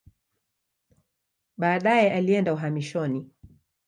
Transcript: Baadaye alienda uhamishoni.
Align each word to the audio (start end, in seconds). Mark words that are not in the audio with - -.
Baadaye 1.57 2.13
alienda 2.15 2.51
uhamishoni. 2.53 3.29